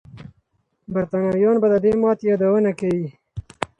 [0.93, 3.07] برتانويان به د دې ماتې یادونه کوي.